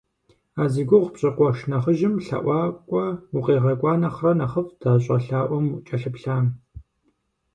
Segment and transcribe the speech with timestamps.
[0.61, 3.05] А зи гугъу пщӀы къуэш нэхъыжьым лъэӀуакӀуэ
[3.35, 6.45] укъигъэкӀуа нэхърэ нэхъыфӀт а щӀэлъаӀуэм кӀэлъыплъам.